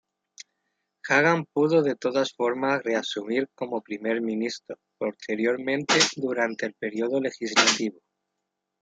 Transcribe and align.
Jagan 1.07 1.45
pudo 1.53 1.83
de 1.83 1.95
todas 1.95 2.33
formas 2.33 2.81
reasumir 2.81 3.47
como 3.53 3.83
Primer 3.83 4.19
Ministro 4.19 4.77
posteriormente 4.97 5.93
durante 6.17 6.65
el 6.65 6.73
periodo 6.73 7.21
legislativo. 7.21 7.99